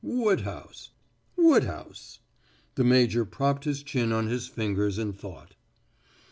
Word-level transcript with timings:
Woodhouse 0.03 0.89
Woodhouse" 1.37 2.21
The 2.73 2.83
major 2.83 3.23
propped 3.23 3.65
his 3.65 3.83
chin 3.83 4.11
on 4.11 4.25
his 4.25 4.47
fingers 4.47 4.97
in 4.97 5.13
thought. 5.13 5.53